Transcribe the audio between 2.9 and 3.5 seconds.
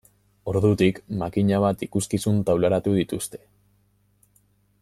dituzte.